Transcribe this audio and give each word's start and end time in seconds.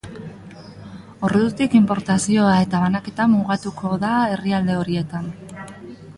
Ordutik, 1.27 1.75
inportazioa 1.79 2.55
eta 2.65 2.81
banaketa 2.85 3.29
mugatu 3.35 3.75
da 4.07 4.17
herrialde 4.33 4.81
horietan. 4.81 5.31